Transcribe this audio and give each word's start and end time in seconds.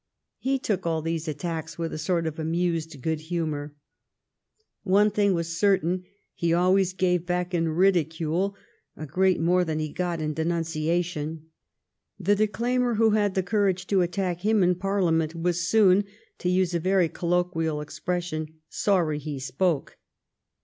He 0.39 0.57
took 0.57 0.87
all 0.87 1.03
these 1.03 1.27
attacks 1.27 1.77
with 1.77 1.93
a 1.93 1.99
sort 1.99 2.25
of 2.25 2.39
amused 2.39 3.03
good 3.03 3.19
humor. 3.19 3.75
One 4.81 5.11
thing 5.11 5.35
was 5.35 5.55
certain: 5.55 6.05
he 6.33 6.51
always 6.51 6.91
gave 6.93 7.27
back 7.27 7.53
in 7.53 7.69
ridicule 7.69 8.55
a 8.97 9.05
great 9.05 9.35
deal 9.35 9.43
more 9.43 9.63
than 9.63 9.77
he 9.77 9.89
got 9.93 10.19
in 10.19 10.33
denun 10.33 10.63
ciation. 10.65 11.43
The 12.19 12.33
declaimer 12.35 12.95
who 12.95 13.11
had 13.11 13.35
the 13.35 13.43
courage 13.43 13.85
to 13.85 14.01
attack 14.01 14.39
him 14.41 14.63
in 14.63 14.73
Parliament 14.73 15.35
was 15.35 15.67
soon, 15.69 16.05
to 16.39 16.49
use 16.49 16.73
a 16.73 16.79
very 16.79 17.07
colloquial 17.07 17.79
expression, 17.79 18.55
sorry 18.69 19.19
he 19.19 19.37
spoke. 19.37 19.97